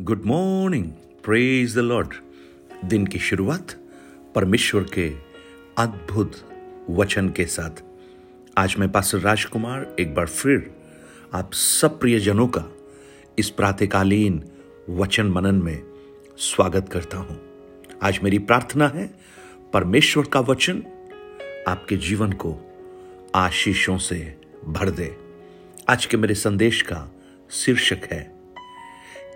Good 0.00 0.22
morning 0.24 0.84
praise 1.24 1.74
the 1.74 1.78
Lord 1.78 2.14
दिन 2.84 3.06
की 3.06 3.18
शुरुआत 3.18 3.72
परमेश्वर 4.34 4.82
के 4.82 5.14
अद्भुत 5.78 6.32
वचन 6.90 7.28
के 7.28 7.44
साथ। 7.44 7.70
आज 8.58 8.76
मैं 8.78 8.92
पास 8.92 9.14
राजकुमार, 9.14 9.96
एक 10.00 10.14
बार 10.14 10.26
फिर 10.26 10.74
आप 11.34 11.52
सब 11.52 12.00
प्रियजनों 12.00 12.48
का 12.48 12.64
इस 13.38 13.50
प्रातकालीन 13.50 14.44
वचन 14.90 15.26
मनन 15.26 15.54
में 15.54 15.82
स्वागत 16.38 16.88
करता 16.88 17.18
हूँ। 17.18 17.40
आज 18.02 18.20
मेरी 18.22 18.38
प्रार्थना 18.38 18.88
है, 18.88 19.14
परमेश्वर 19.72 20.24
का 20.24 20.40
वचन 20.40 20.82
आपके 21.68 21.96
जीवन 21.96 22.32
को 22.32 22.56
आशीषों 23.34 23.98
से 23.98 24.38
भर 24.64 24.90
दे। 24.90 25.16
आज 25.88 26.06
के 26.06 26.16
मेरे 26.16 26.34
संदेश 26.34 26.82
का 26.82 27.10
शीर्षक 27.50 28.08
है 28.12 28.33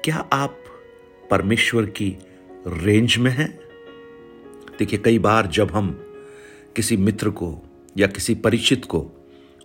क्या 0.04 0.16
आप 0.32 0.58
परमेश्वर 1.30 1.86
की 1.86 2.16
रेंज 2.66 3.16
में 3.18 3.30
हैं? 3.30 3.58
देखिए, 4.78 4.98
कई 4.98 5.18
बार 5.18 5.46
जब 5.46 5.70
हम 5.70 5.90
किसी 6.76 6.96
मित्र 6.96 7.30
को 7.30 7.62
या 7.96 8.06
किसी 8.06 8.34
परिचित 8.34 8.84
को 8.84 9.10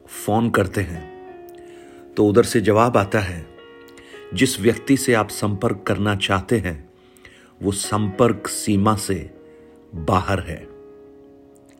फ़ोन 0.08 0.50
करते 0.50 0.82
हैं 0.82 1.14
तो 2.16 2.26
उधर 2.26 2.44
से 2.44 2.62
जवाब 2.62 2.98
आता 2.98 3.20
है, 3.20 3.46
जिस 4.34 4.60
व्यक्ति 4.60 4.98
से 4.98 5.14
आप 5.14 5.30
संपर्क 5.30 5.84
करना 5.88 6.16
चाहते 6.16 6.58
हैं, 6.58 6.90
वो 7.64 7.72
संपर्क 7.72 8.48
सीमा 8.48 8.96
से 8.96 9.30
बाहर 9.96 10.40
है। 10.40 10.68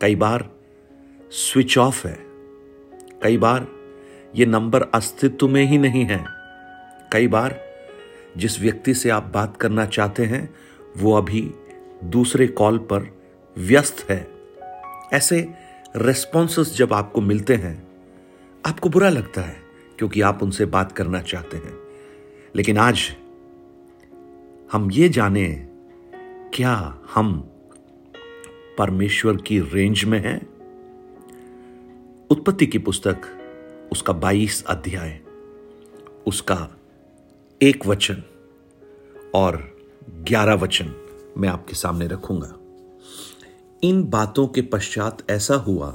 कई 0.00 0.14
बार 0.14 0.50
स्विच 1.30 1.78
ऑफ़ 1.78 2.06
है। 2.06 2.18
कई 3.22 3.38
बार 3.38 3.68
ये 4.36 4.46
नंबर 4.46 4.82
अस्तित्व 4.82 5.48
में 5.48 5.64
ही 5.64 5.78
नहीं 5.78 6.04
है। 6.04 6.24
कई 7.12 7.28
बार 7.28 7.63
जिस 8.36 8.60
व्यक्ति 8.60 8.94
से 8.94 9.10
आप 9.10 9.30
बात 9.34 9.56
करना 9.56 9.86
चाहते 9.86 10.24
हैं, 10.24 10.54
वो 10.96 11.14
अभी 11.14 11.54
दूसरे 12.04 12.46
कॉल 12.46 12.78
पर 12.78 13.18
व्यस्त 13.58 14.10
है। 14.10 14.28
ऐसे 15.12 15.54
रेस्पॉन्सेस 15.96 16.74
जब 16.76 16.92
आपको 16.92 17.20
मिलते 17.20 17.54
हैं, 17.54 17.88
आपको 18.66 18.88
बुरा 18.88 19.08
लगता 19.08 19.40
है 19.40 19.56
क्योंकि 19.98 20.20
आप 20.20 20.42
उनसे 20.42 20.66
बात 20.66 20.92
करना 20.92 21.22
चाहते 21.22 21.56
हैं। 21.56 21.78
लेकिन 22.56 22.78
आज 22.78 23.16
हम 24.72 24.90
ये 24.90 25.08
जाने, 25.08 25.68
क्या 26.54 27.02
हम 27.14 27.50
परमेश्वर 28.78 29.36
की 29.36 29.60
रेंज 29.60 30.04
में 30.04 30.18
हैं? 30.18 30.46
उत्पत्ति 32.30 32.66
की 32.66 32.78
पुस्तक, 32.78 33.20
उसका 33.92 34.12
22 34.12 34.64
अध्याय, 34.64 35.20
उसका 36.26 36.76
एक 37.62 37.86
वचन 37.86 38.22
और 39.34 39.76
ग्यारह 40.10 40.54
वचन 40.54 40.94
मैं 41.38 41.48
आपके 41.48 41.74
सामने 41.74 42.06
रखूँगा। 42.06 42.54
इन 43.82 44.04
बातों 44.04 44.46
के 44.48 44.62
पश्चात 44.62 45.30
ऐसा 45.30 45.54
हुआ 45.54 45.90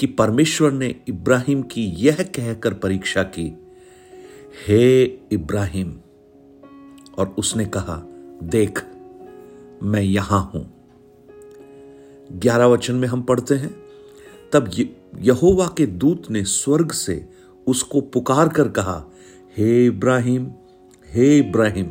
कि 0.00 0.06
परमेश्वर 0.06 0.72
ने 0.72 0.94
इब्राहिम 1.08 1.62
की 1.62 1.84
यह 1.84 2.16
कहकर 2.22 2.74
परीक्षा 2.74 3.22
की, 3.22 3.46
हे 4.68 5.04
इब्राहिम, 5.32 5.96
और 7.18 7.34
उसने 7.38 7.66
कहा, 7.66 8.02
देख, 8.42 8.84
मैं 9.82 10.02
यहाँ 10.02 10.50
हूँ। 10.54 10.66
ग्यारह 12.32 12.66
वचन 12.66 12.94
में 12.94 13.08
हम 13.08 13.22
पढ़ते 13.22 13.54
हैं, 13.54 13.74
तब 14.52 14.70
यहोवा 15.18 15.66
के 15.76 15.86
दूत 15.86 16.30
ने 16.30 16.44
स्वर्ग 16.44 16.92
से 16.92 17.28
उसको 17.66 18.00
पुकार 18.00 18.48
कर 18.48 18.68
कहा 18.68 19.10
हे 19.56 19.86
इब्राहिम 19.86 20.50
हे 21.08 21.38
इब्राहिम। 21.38 21.86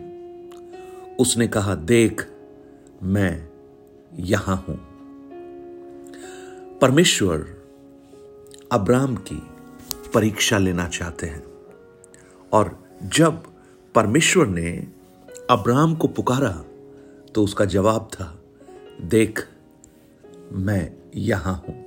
उसने 1.19 1.47
कहा, 1.47 1.75
देख, 1.75 2.28
मैं 3.03 3.50
यहाँ 4.19 4.66
हूँ। 4.69 4.80
परमेश्वर 6.80 7.38
अब्राम 8.72 9.16
की 9.16 9.41
परीक्षा 10.13 10.57
लेना 10.57 10.88
चाहते 10.88 11.28
हैं। 11.28 11.44
और 12.53 12.84
जब 13.03 13.44
परमेश्वर 13.96 14.47
ने 14.47 14.88
अब्राम 15.50 15.96
को 15.96 16.07
पुकारा 16.07 16.66
तो 17.35 17.44
उसका 17.44 17.66
जवाब 17.66 18.09
था, 18.13 18.40
देख, 19.02 19.47
मैं 20.52 20.94
यहाँ 21.16 21.63
हूँ। 21.68 21.85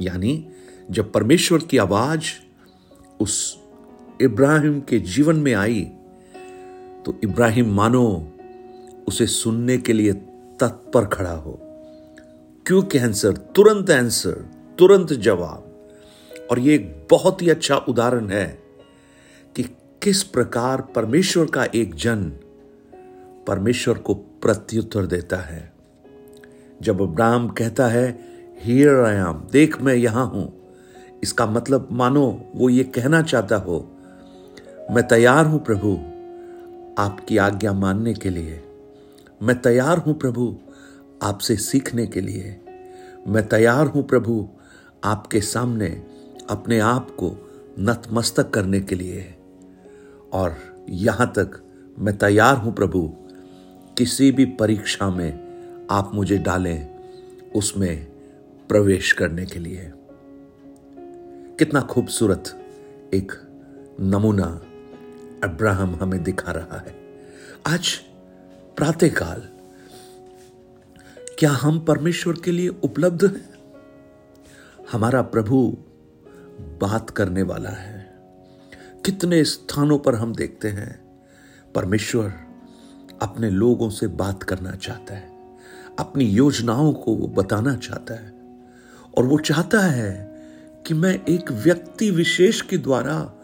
यानी, 0.00 0.48
जब 0.90 1.12
परमेश्वर 1.12 1.58
की 1.58 1.78
आवाज़ 1.78 2.24
उस 3.20 3.63
इब्राहिम 4.22 4.80
के 4.80 4.98
जीवन 4.98 5.36
में 5.36 5.54
आई 5.54 5.80
तो 7.06 7.14
इब्राहिम 7.24 7.74
मानो 7.74 8.32
उसे 9.08 9.26
सुनने 9.26 9.78
के 9.78 9.92
लिए 9.92 10.12
तत्पर 10.60 11.04
खड़ा 11.04 11.32
हो। 11.32 11.58
क्योंकि 12.66 12.98
आंसर, 12.98 13.32
तुरंत 13.32 13.90
आंसर, 13.90 14.32
तुरंत 14.78 15.12
जवाब। 15.12 15.70
और 16.50 16.58
ये 16.58 16.74
एक 16.74 17.06
बहुत 17.10 17.42
ही 17.42 17.50
अच्छा 17.50 17.76
उदाहरण 17.76 18.28
है 18.30 18.46
कि 19.56 19.62
किस 20.02 20.22
प्रकार 20.22 20.80
परमेश्वर 20.80 21.46
का 21.46 21.64
एक 21.64 21.94
जन 21.94 22.24
परमेश्वर 23.46 23.98
को 23.98 24.14
प्रत्युत्तर 24.14 25.06
देता 25.06 25.36
है। 25.36 25.72
जब 26.82 27.02
अब्राहम 27.02 27.48
कहता 27.48 27.86
है 27.86 28.06
हियर 28.60 29.00
आई 29.00 29.16
एम 29.16 29.42
देख 29.52 29.80
मैं 29.82 29.94
यहाँ 29.94 30.26
हूँ, 30.26 30.52
इसका 31.22 31.46
मतलब 31.46 31.88
मानो 31.92 32.52
वो 32.54 32.68
ये 32.70 32.84
कहना 32.84 33.22
चाहता 33.22 33.56
हो 33.56 33.90
मैं 34.90 35.08
तैयार 35.08 35.46
हूँ 35.46 35.64
प्रभु 35.64 35.92
आपकी 37.02 37.36
आज्ञा 37.36 37.72
मानने 37.72 38.14
के 38.14 38.30
लिए। 38.30 38.60
मैं 39.42 39.60
तैयार 39.60 39.98
हूँ 39.98 40.14
प्रभु 40.14 40.56
आपसे 41.22 41.56
सीखने 41.56 42.06
के 42.06 42.20
लिए। 42.20 42.60
मैं 43.28 43.48
तैयार 43.48 43.86
हूँ 43.86 44.02
प्रभु 44.02 44.48
आपके 45.04 45.40
सामने 45.40 45.88
अपने 46.50 46.78
आप 46.78 47.10
को 47.10 47.50
नतमस्तक 47.78 48.50
करने 48.50 48.80
के 48.80 48.94
लिए। 48.94 49.34
और 50.32 50.56
यहाँ 50.88 51.26
तक 51.26 51.60
मैं 51.98 52.18
तैयार 52.18 52.56
हूँ 52.56 52.74
प्रभु, 52.74 53.12
किसी 53.98 54.32
भी 54.32 54.44
परीक्षा 54.44 55.10
में 55.10 55.86
आप 55.90 56.10
मुझे 56.14 56.38
डालें, 56.38 56.88
उसमें 57.56 58.06
प्रवेश 58.68 59.12
करने 59.12 59.46
के 59.46 59.58
लिए। 59.58 59.92
कितना 61.58 61.80
खूबसूरत 61.80 62.60
एक 63.14 63.32
नमूना 64.00 64.60
अब्राहम 65.44 65.94
हमें 65.94 66.22
दिखा 66.22 66.52
रहा 66.52 66.78
है। 66.78 66.96
आज 67.66 67.88
प्रातःकाल, 68.76 69.42
क्या 71.38 71.50
हम 71.50 71.80
परमेश्वर 71.80 72.34
के 72.44 72.50
लिए 72.50 72.68
उपलब्ध 72.68 73.24
हैं? 73.24 73.54
हमारा 74.92 75.22
प्रभु 75.22 75.78
बात 76.60 77.10
करने 77.10 77.42
वाला 77.42 77.70
है। 77.70 78.14
कितने 79.04 79.44
स्थानों 79.44 79.98
पर 79.98 80.14
हम 80.14 80.34
देखते 80.34 80.68
हैं, 80.68 81.22
परमेश्वर 81.74 82.34
अपने 83.22 83.50
लोगों 83.50 83.90
से 83.90 84.06
बात 84.06 84.42
करना 84.42 84.70
चाहता 84.70 85.14
है, 85.14 85.58
अपनी 85.98 86.24
योजनाओं 86.24 86.92
को 86.92 87.14
वो 87.14 87.26
बताना 87.26 87.76
चाहता 87.76 88.14
है। 88.14 88.32
और 89.18 89.24
वो 89.26 89.38
चाहता 89.38 89.80
है 89.80 90.24
कि 90.86 90.94
मैं 90.94 91.24
एक 91.24 91.52
व्यक्ति 91.52 92.10
विशेष 92.10 92.60
के 92.60 92.78
द्वारा 92.78 93.40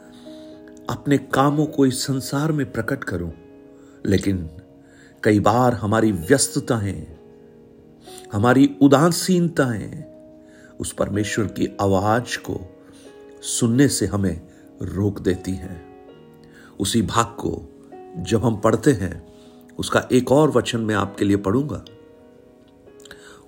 अपने 0.90 1.18
कामों 1.18 1.66
को 1.66 1.86
इस 1.86 2.02
संसार 2.04 2.52
में 2.52 2.72
प्रकट 2.72 3.04
करूँ। 3.04 3.32
लेकिन 4.06 4.50
कई 5.24 5.40
बार 5.40 5.74
हमारी 5.74 6.12
व्यस्तताएँ, 6.12 7.18
हमारी 8.32 8.76
उदासीनताएँ, 8.82 10.04
उस 10.80 10.92
परमेश्वर 10.92 11.44
की 11.44 11.76
आवाज़ 11.80 12.38
को 12.38 12.82
सुनने 13.42 13.88
से 13.88 14.06
हमें 14.06 14.48
रोक 14.82 15.20
देती 15.20 15.50
हैं। 15.50 16.06
उसी 16.80 17.02
भाग 17.02 17.26
को 17.26 17.68
जब 18.16 18.44
हम 18.44 18.56
पढ़ते 18.56 18.92
हैं, 18.92 19.34
उसका 19.78 20.08
एक 20.12 20.32
और 20.32 20.50
वचन 20.50 20.80
मैं 20.80 20.94
आपके 20.94 21.24
लिए 21.24 21.36
पढ़ूँगा। 21.36 21.84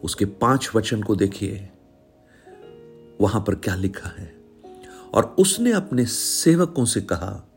उसके 0.04 0.24
पाँच 0.24 0.70
वचन 0.74 1.02
को 1.02 1.16
देखिए। 1.16 1.68
वहाँ 3.20 3.44
पर 3.46 3.54
क्या 3.54 3.74
लिखा 3.74 4.08
है? 4.08 4.41
और 5.14 5.36
उसने 5.38 5.72
अपने 5.72 6.04
सेवकों 6.06 6.84
से 6.84 7.00
कहा, 7.00 7.48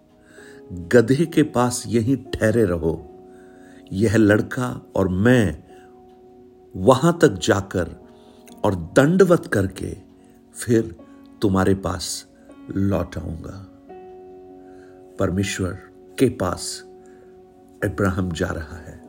गधे 0.72 1.25
के 1.25 1.44
पास 1.44 1.84
यहीं 1.88 2.18
ठहरे 2.18 2.66
रहो। 2.66 3.12
यह 3.92 4.16
लड़का 4.16 4.81
और 4.96 5.07
मैं 5.07 5.63
वहाँ 6.75 7.18
तक 7.22 7.28
जाकर 7.28 7.96
और 8.63 8.75
दंडवत 8.75 9.48
करके 9.48 9.98
फिर 10.54 10.96
तुम्हारे 11.42 11.75
पास 11.75 12.28
लौट 12.75 13.18
आऊँगा। 13.18 13.72
परमेश्वर 15.19 15.72
के 16.19 16.30
पास 16.30 16.84
इब्राहिम 17.86 18.31
जा 18.31 18.48
रहा 18.48 18.78
है। 18.78 19.01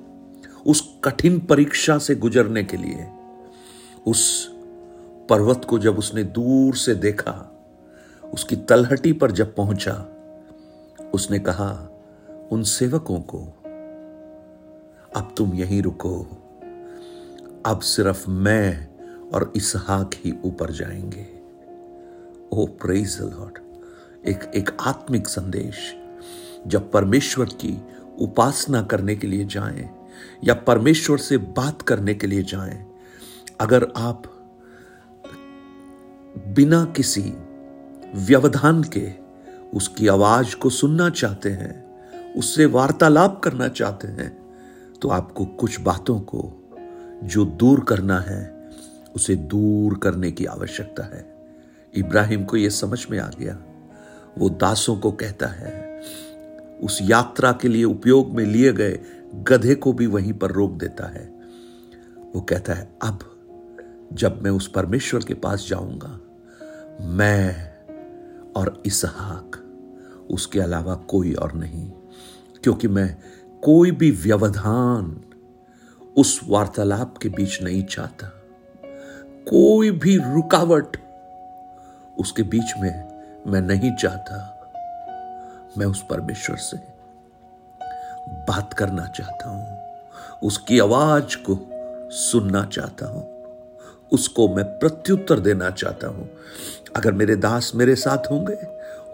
उस 0.67 0.95
कठिन 1.05 1.39
परीक्षा 1.39 1.99
से 1.99 2.15
गुजरने 2.15 2.65
के 2.65 2.77
लिए, 2.77 3.09
उस 4.07 4.51
पर्वत 5.29 5.65
को 5.65 5.79
जब 5.79 5.99
उसने 5.99 6.25
दूर 6.25 6.75
से 6.75 6.95
देखा 6.95 7.56
उसकी 8.35 8.57
तलहटी 8.57 9.13
पर 9.13 9.31
जब 9.31 9.55
पहुँचा, 9.55 10.13
उसने 11.15 11.39
कहा, 11.39 12.01
उन 12.53 12.63
सेवकों 12.63 13.21
को, 13.21 13.39
अब 15.17 15.35
तुम 15.37 15.55
यहीं 15.55 15.83
रुको। 15.83 16.27
अब 17.67 17.81
सिर्फ़ 17.81 18.31
मैं 18.31 18.89
और 19.31 19.53
इसहाक 19.57 20.11
ही 20.15 20.35
ऊपर 20.45 20.71
जाएँगे। 20.71 21.27
ओ 22.53 22.67
प्रेज 22.67 23.19
लॉर्ड, 23.21 23.59
एक 24.29 24.51
एक 24.55 24.71
आत्मिक 24.81 25.29
संदेश। 25.29 25.97
जब 26.67 26.93
परमेश्वर 26.93 27.47
की 27.47 27.83
उपासना 28.19 28.83
करने 28.83 29.17
के 29.17 29.27
लिए 29.27 29.45
जाएँ, 29.45 29.91
या 30.45 30.55
परमेश्वर 30.55 31.19
से 31.19 31.39
बात 31.39 31.83
करने 31.83 32.15
के 32.15 32.27
लिए 32.27 32.43
जाएँ, 32.43 32.87
अगर 33.61 33.93
आप 33.97 34.23
बिना 36.49 36.85
किसी 36.85 37.35
व्यवधान 38.17 38.83
के, 38.83 39.13
उसकी 39.75 40.09
आवाज़ 40.09 40.57
को 40.57 40.71
सुनना 40.71 41.11
चाहते 41.11 41.51
हैं, 41.51 42.35
उससे 42.35 42.67
वार्तालाप 42.67 43.41
करना 43.45 43.69
चाहते 43.69 44.09
हैं 44.09 44.47
तो 45.03 45.09
आपको 45.09 45.45
कुछ 45.45 45.81
बातों 45.81 46.21
को 46.21 46.51
जो 47.25 47.45
दूर 47.45 47.85
करना 47.85 48.19
है, 48.21 48.71
उसे 49.17 49.37
दूर 49.37 49.99
करने 49.99 50.31
की 50.31 50.45
आवश्यकता 50.45 51.05
है। 51.05 51.25
इब्राहिम 51.95 52.45
को 52.45 52.57
यह 52.57 52.69
समझ 52.69 53.07
में 53.11 53.19
आ 53.19 53.29
गया। 53.41 53.59
वो 54.39 54.49
दासों 54.51 54.97
को 54.97 55.13
कहता 55.13 55.47
है, 55.47 56.01
उस 56.83 56.99
यात्रा 57.03 57.53
के 57.53 57.69
लिए 57.69 57.85
उपयोग 57.85 58.35
में 58.35 58.45
लिए 58.45 58.73
गए 58.73 58.99
गधे 59.35 59.75
को 59.75 59.93
भी 59.93 60.07
वहीं 60.07 60.33
पर 60.33 60.51
रोक 60.51 60.73
देता 60.73 61.07
है। 61.07 61.25
वो 62.35 62.41
कहता 62.41 62.75
है, 62.75 62.89
अब 63.03 63.19
जब 64.13 64.43
मैं 64.43 64.51
उस 64.51 64.69
परमेश्वर 64.69 65.25
के 65.25 65.35
पास 65.35 65.67
जाऊँगा, 65.69 66.21
मैं 67.01 67.76
और 68.57 68.83
इसहाक। 68.87 69.63
उसके 70.31 70.61
अलावा 70.61 70.95
कोई 70.95 71.33
और 71.35 71.53
नहीं, 71.53 71.91
क्योंकि 72.65 72.89
मैं 72.89 73.17
कोई 73.63 73.91
भी 73.91 74.11
व्यवधान 74.11 75.21
उस 76.17 76.41
वार्तालाप 76.49 77.19
के 77.19 77.29
बीच 77.29 77.63
नहीं 77.63 77.83
चाहता। 77.85 78.27
कोई 79.49 79.91
भी 79.91 80.17
रुकावट 80.17 80.97
उसके 82.19 82.43
बीच 82.43 82.73
में 82.81 83.43
मैं 83.47 83.61
नहीं 83.61 83.95
चाहता। 83.95 84.53
मैं 85.79 85.87
उस 85.87 86.05
परमेश्वर 86.11 86.57
से 86.57 86.77
बात 88.49 88.75
करना 88.75 89.07
चाहता 89.07 89.51
हूँ, 89.51 89.79
उसकी 90.43 90.79
आवाज़ 90.79 91.37
को 91.51 91.59
सुनना 92.11 92.65
चाहता 92.65 93.07
हूँ। 93.07 93.36
उसको 94.13 94.49
मैं 94.49 94.65
प्रत्युत्तर 94.65 95.41
देना 95.41 95.71
चाहता 95.71 96.09
हूँ। 96.09 96.31
अगर 96.97 97.13
मेरे 97.13 97.37
दास 97.37 97.73
मेरे 97.75 97.95
साथ 97.95 98.19
होंगे, 98.19 98.59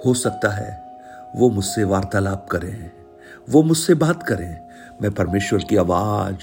हो 0.07 0.15
सकता 0.15 0.49
है 0.49 0.99
वो 1.37 1.51
मुझसे 1.51 1.85
वार्तालाप 1.85 2.49
करें, 2.49 2.91
वो 3.51 3.63
मुझसे 3.63 3.95
बात 3.95 4.23
करें। 4.23 4.61
मैं 5.03 5.11
परमेश्वर 5.11 5.65
की 5.65 5.77
आवाज़ 5.77 6.37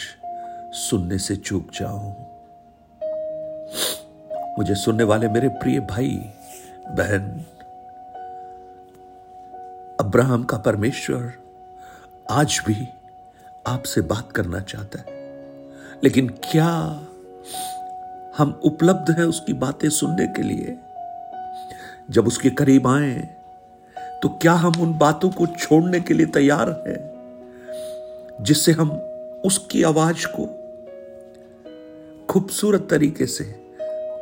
सुनने 0.74 1.18
से 1.18 1.36
चूक 1.36 1.72
जाऊँ। 1.74 2.16
मुझे 4.60 4.76
सुनने 4.76 5.04
वाले 5.04 5.28
मेरे 5.28 5.50
प्रिय 5.50 5.80
भाई, 5.80 6.32
बहन, 6.90 7.46
अब्राहम 10.00 10.44
का 10.44 10.58
परमेश्वर 10.58 11.34
आज 12.32 12.62
भी 12.68 12.88
आपसे 13.68 14.02
बात 14.02 14.32
करना 14.32 14.60
चाहता 14.60 15.00
है। 15.00 15.16
लेकिन 16.04 16.28
क्या 16.28 17.00
हम 18.40 18.60
उपलब्ध 18.64 19.12
हैं 19.12 19.26
उसकी 19.26 19.54
बातें 19.54 19.90
सुनने 19.90 20.28
के 20.28 20.42
लिए। 20.42 20.78
जब 22.10 22.28
उसके 22.28 22.50
करीब 22.50 22.88
आए 22.88 23.36
तो 24.22 24.30
क्या 24.30 24.54
हम 24.54 24.74
उन 24.82 24.98
बातों 24.98 25.30
को 25.30 25.46
छोड़ने 25.48 26.00
के 26.00 26.14
लिए 26.14 26.26
तैयार 26.26 26.70
हैं, 26.88 27.00
जिससे 28.42 28.72
हम 28.72 28.92
उसकी 29.46 29.84
आवाज़ 29.84 30.26
को 30.30 30.46
खूबसूरत 32.26 32.88
तरीके 32.90 33.26
से, 33.26 33.44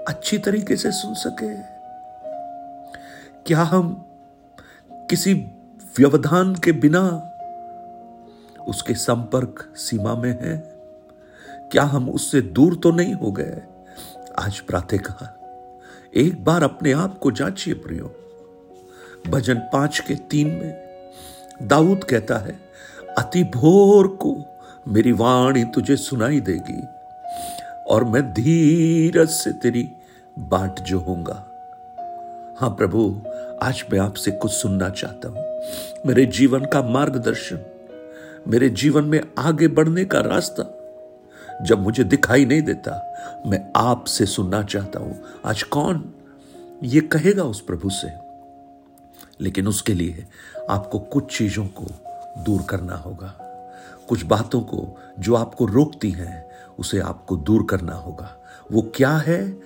अच्छी 0.08 0.38
तरीके 0.38 0.76
से 0.76 0.92
सुन 0.92 1.14
सके? 1.14 1.54
क्या 3.46 3.64
हम 3.64 4.06
किसी 4.92 5.34
व्यवधान 5.98 6.56
के 6.56 6.72
बिना 6.72 7.04
उसके 8.68 8.94
संपर्क 8.94 9.74
सीमा 9.76 10.16
में 10.16 10.32
हैं? 10.32 10.60
क्या 11.72 11.84
हम 11.84 12.10
उससे 12.10 12.42
दूर 12.42 12.80
तो 12.84 12.92
नहीं 12.92 13.14
हो 13.14 13.32
गए? 13.32 13.62
आज 14.40 14.60
प्रातः 14.60 14.98
एक 16.14 16.44
बार 16.44 16.64
अपने 16.64 16.92
आप 16.92 17.20
को 17.20 17.32
जांचिए 17.32 17.74
प्रियो। 17.74 18.16
भजन 19.28 19.56
पाँच 19.56 20.00
के 20.00 20.16
तीन 20.16 20.48
में 20.48 21.10
दाऊद 21.64 22.04
कहता 22.04 22.38
है, 22.38 22.60
अति 23.18 23.44
भोर 23.44 24.08
को 24.08 24.36
मेरी 24.88 25.12
वाणी 25.12 25.64
तुझे 25.64 25.96
सुनाई 25.96 26.40
देगी 26.40 26.82
और 27.94 28.04
मैं 28.04 28.34
धीरज 28.34 29.30
से 29.30 29.52
तेरी 29.52 29.90
बाट 30.40 30.80
जो 30.80 31.00
होऊँगा। 31.00 31.44
हाँ 32.60 32.70
प्रभु, 32.70 33.22
आज 33.62 33.84
मैं 33.94 34.00
आपसे 34.00 34.32
कुछ 34.32 34.52
सुनना 34.52 34.90
चाहता 34.90 35.30
हूँ। 35.30 35.46
मेरे 36.06 36.26
जीवन 36.26 36.66
का 36.66 36.82
मार्गदर्शन, 36.82 37.60
मेरे 38.48 38.70
जीवन 38.70 39.04
में 39.04 39.22
आगे 39.38 39.68
बढ़ने 39.68 40.06
का 40.06 40.20
रास्ता 40.20 40.74
जब 41.62 41.80
मुझे 41.80 42.04
दिखाई 42.04 42.46
नहीं 42.46 42.62
देता, 42.62 43.14
मैं 43.46 43.72
आपसे 43.76 44.26
सुनना 44.26 44.64
चाहता 44.64 45.00
हूँ। 45.00 45.24
आज 45.46 45.64
कौन 45.64 46.14
ये 46.84 47.02
कहेगा 47.02 47.44
उस 47.44 47.62
प्रभु 47.62 47.90
से? 47.90 48.14
लेकिन 49.42 49.68
उसके 49.68 49.94
लिए 49.94 50.26
आपको 50.70 51.00
कुछ 51.00 51.38
चीज़ों 51.38 51.66
को 51.66 51.86
दूर 52.44 52.62
करना 52.62 52.96
होगा। 52.96 53.38
कुछ 54.10 54.26
बातों 54.26 54.62
को 54.62 55.00
जो 55.20 55.36
आपको 55.36 55.66
रोकती 55.66 56.12
हैं, 56.12 56.50
उसे 56.80 57.00
आपको 57.00 57.38
दूर 57.38 57.68
करना 57.70 57.94
होगा। 57.94 58.38
वो 58.72 58.82
क्या 58.82 59.18
है? 59.18 59.60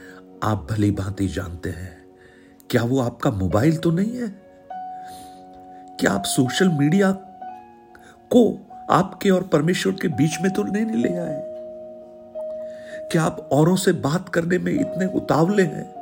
आप 0.44 0.68
भली 0.72 0.92
भांति 0.92 1.28
जानते 1.28 1.70
हैं। 1.70 2.06
क्या 2.70 2.84
वो 2.84 3.00
आपका 3.00 3.32
मोबाइल 3.32 3.78
तो 3.78 3.92
नहीं 3.92 4.18
है? 4.18 4.42
क्या 6.00 6.12
आप 6.12 6.24
सोशल 6.26 6.70
मीडिया 6.70 7.12
को 8.34 8.68
आपके 8.90 9.30
और 9.30 9.44
परमेश्वर 9.44 9.94
के 9.94 10.08
बीच 10.08 10.42
में 10.42 10.54
तो 10.54 10.64
नहीं 10.64 10.86
ले 10.86 11.18
आए? 11.18 11.50
क्या 13.12 13.24
आप 13.24 13.50
औरों 13.52 13.75
से 13.75 13.92
बात 13.92 14.30
करने 14.30 14.58
में 14.58 14.74
इतने 14.74 15.06
उतावले 15.06 15.63
हैं 15.63 15.94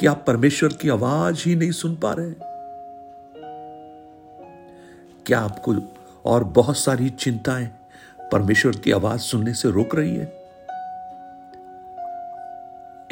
कि 0.00 0.06
आप 0.06 0.24
परमेश्वर 0.26 0.72
की 0.72 0.88
आवाज़ 0.88 1.42
ही 1.46 1.56
नहीं 1.56 1.70
सुन 1.70 1.96
पा 1.96 2.12
रहे 2.12 2.32
क्या 5.26 5.40
आपको 5.40 5.74
और 6.24 6.44
बहुत 6.44 6.76
सारी 6.76 7.10
चिंताएँ 7.10 7.70
परमेश्वर 8.32 8.76
की 8.76 8.92
आवाज़ 8.92 9.20
सुनने 9.20 9.54
से 9.54 9.70
रोक 9.70 9.94
रही 9.94 10.16
है? 10.16 10.24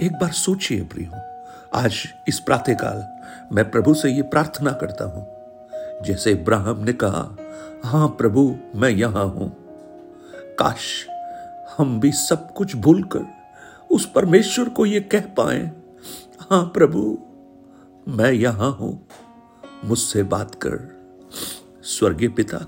एक 0.02 0.18
बार 0.20 0.32
सोचिए 0.32 0.82
प्रियो, 0.82 1.20
आज 1.74 1.94
इस 2.28 2.40
प्रातःकाल 2.40 3.06
मैं 3.52 3.70
प्रभु 3.70 3.94
से 3.94 4.10
यह 4.10 4.22
प्रार्थना 4.22 4.72
करता 4.72 5.04
हूँ। 5.04 5.26
जैसे 6.02 6.30
इब्राहिम 6.30 6.84
ने 6.84 6.92
कहा, 6.92 7.36
हाँ 7.84 8.08
प्रभु, 8.08 8.56
मैं 8.76 8.90
यहाँ 8.90 9.24
हूँ। 9.24 9.56
काश 10.58 11.06
हम 11.78 12.00
भी 12.00 12.12
सब 12.12 12.52
कुछ 12.52 12.76
भूलकर 12.76 13.33
उस 13.94 14.12
परमेश्वर 14.12 14.68
को 14.68 14.86
यह 14.86 15.08
कह 15.12 15.20
पाए, 15.20 15.72
हाँ 16.40 16.64
प्रभु, 16.64 17.18
मैं 18.08 18.32
यहाँ 18.32 18.70
हूँ। 18.70 19.06
मुझसे 19.84 20.22
बात 20.22 20.54
कर। 20.54 21.04
स्वर्गीय 21.84 22.28
पिता, 22.28 22.58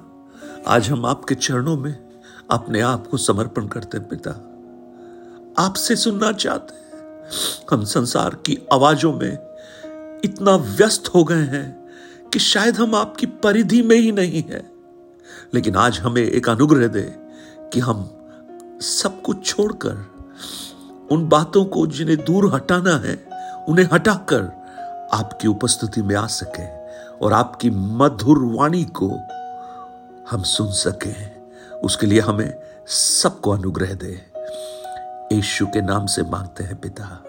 आज 0.66 0.88
हम 0.88 1.06
आपके 1.06 1.34
चरणों 1.34 1.76
में 1.76 2.20
अपने 2.50 2.80
आप 2.80 3.06
को 3.06 3.16
समर्पण 3.16 3.66
करते 3.66 3.98
पिता। 3.98 4.30
आपसे 5.58 5.96
सुनना 5.96 6.32
चाहते 6.32 6.74
हैं। 6.74 7.26
हम 7.70 7.84
संसार 7.84 8.34
की 8.34 8.58
आवाजों 8.72 9.12
में 9.12 9.38
इतना 10.24 10.56
व्यस्त 10.56 11.08
हो 11.08 11.24
गए 11.24 11.44
हैं 11.44 11.88
कि 12.32 12.38
शायद 12.38 12.76
हम 12.76 12.94
आपकी 12.94 13.26
परिधि 13.26 13.82
में 13.82 13.96
ही 13.96 14.12
नहीं 14.12 14.42
है। 14.42 14.70
लेकिन 15.54 15.76
आज 15.76 15.98
हमें 15.98 16.22
एक 16.22 16.48
अनुग्रह 16.48 16.88
दे 16.88 17.14
कि 17.72 17.80
हम 17.80 18.10
सब 18.80 19.22
कुछ 19.22 19.46
छोड़कर 19.46 20.15
उन 21.12 21.28
बातों 21.28 21.64
को 21.64 21.86
जिन्हें 21.86 22.24
दूर 22.24 22.54
हटाना 22.54 22.96
है, 22.96 23.16
उन्हें 23.68 23.88
हटाकर 23.92 24.42
आपकी 25.12 25.48
उपस्थिति 25.48 26.02
में 26.02 26.14
आ 26.16 26.26
सके 26.26 26.66
और 27.18 27.32
आपकी 27.32 27.70
मधुर 27.70 28.38
वाणी 28.54 28.84
को 28.84 29.08
हम 30.30 30.42
सुन 30.42 30.72
सके। 30.72 31.14
उसके 31.76 32.06
लिए 32.06 32.20
हमें 32.20 32.54
सबको 32.86 33.50
अनुग्रह 33.50 33.94
दे। 33.94 34.22
यीशु 35.32 35.66
के 35.66 35.80
नाम 35.80 36.06
से 36.06 36.22
मांगते 36.22 36.64
हैं 36.64 36.80
पिता। 36.80 37.24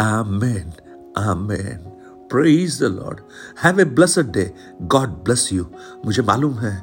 Amen 0.00 0.72
amen. 1.18 1.96
Praise 2.30 2.80
the 2.80 2.82
Lord 2.82 3.20
have 3.64 3.80
a 3.80 3.84
blessed 3.84 4.32
day 4.32 4.54
God 4.82 5.08
bless 5.08 5.52
you 5.52 5.66
मुझे 6.06 6.22
मालूम 6.22 6.58
है 6.58 6.82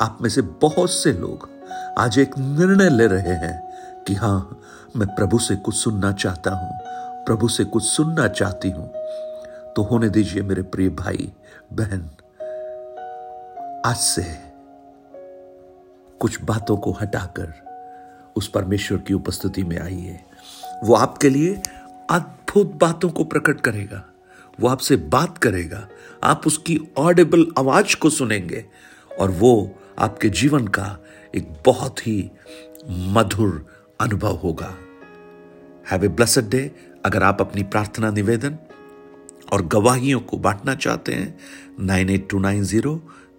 आप 0.00 0.18
में 0.22 0.30
से 0.30 0.42
बहुत 0.42 0.90
से 0.90 1.12
लोग 1.12 1.48
आज 1.98 2.18
एक 2.18 2.38
निर्णय 2.38 2.88
ले 2.90 3.06
रहे 3.06 3.34
हैं। 3.34 3.69
कि 4.06 4.14
हाँ, 4.14 4.60
मैं 4.96 5.08
प्रभु 5.08 5.38
से 5.38 5.56
कुछ 5.56 5.74
सुनना 5.74 6.12
चाहता 6.12 6.50
हूँ, 6.50 6.78
प्रभु 7.24 7.48
से 7.48 7.64
कुछ 7.64 7.84
सुनना 7.84 8.26
चाहती 8.28 8.70
हूँ। 8.70 8.86
तो 9.76 9.82
होने 9.82 10.08
दीजिए 10.08 10.42
मेरे 10.42 10.62
प्रिय 10.64 10.88
भाई, 10.90 11.32
बहन, 11.72 12.10
आज 13.86 13.96
से 13.96 14.24
कुछ 16.20 16.42
बातों 16.42 16.76
को 16.76 16.92
हटाकर 16.92 17.52
उस 18.36 18.48
परमेश्वर 18.48 18.98
की 18.98 19.14
उपस्थिति 19.14 19.62
में 19.64 19.78
आइए। 19.78 20.18
वो 20.84 20.94
आपके 20.94 21.28
लिए 21.28 21.54
अद्भुत 22.10 22.74
बातों 22.74 23.08
को 23.10 23.24
प्रकट 23.24 23.60
करेगा, 23.60 24.04
वो 24.58 24.68
आपसे 24.68 24.96
बात 24.96 25.38
करेगा, 25.38 25.86
आप 26.24 26.46
उसकी 26.46 26.78
ऑडिबल 26.98 27.46
आवाज़ 27.58 27.96
को 27.96 28.10
सुनेंगे 28.10 28.64
और 29.10 29.30
वो 29.30 29.70
आपके 29.98 30.28
जीवन 30.30 30.66
का 30.68 30.96
एक 31.34 31.52
बहुत 31.66 32.06
ही 32.06 32.30
मधुर 32.88 33.66
अनुभव 34.00 34.36
होगा। 34.36 34.74
हैव 35.90 36.04
ए 36.04 36.08
ब्लसड 36.08 36.48
डे 36.50 36.70
अगर 37.04 37.22
आप 37.22 37.40
अपनी 37.40 37.62
प्रार्थना 37.62 38.10
निवेदन 38.10 38.56
और 39.52 39.66
गवाहियों 39.66 40.20
को 40.20 40.36
बांटना 40.36 40.74
चाहते 40.74 41.12
हैं 41.12 41.38
nine 41.80 42.10
eight 42.10 42.28
two 42.30 42.38
nine 42.38 42.62
zero 42.64 42.94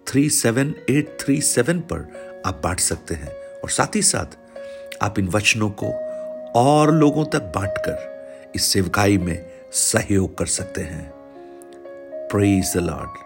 three 0.08 0.28
seven 0.30 0.74
eight 0.90 1.16
three 1.20 1.40
seven 1.40 1.80
पर 1.80 2.06
आप 2.46 2.60
बांट 2.64 2.80
सकते 2.80 3.14
हैं। 3.14 3.32
और 3.64 3.70
साथ 3.70 3.96
ही 3.96 4.02
साथ 4.02 4.38
आप 5.02 5.18
इन 5.18 5.28
वचनों 5.28 5.70
को 5.70 5.92
और 6.60 6.94
लोगों 6.94 7.24
तक 7.24 7.52
बांटकर 7.54 8.52
इस 8.56 8.64
सेवकाई 8.64 9.18
में 9.18 9.46
सहयोग 9.72 10.38
कर 10.38 10.46
सकते 10.46 10.80
हैं। 10.82 11.10
Praise 12.32 12.72
the 12.76 12.80
Lord 12.80 13.21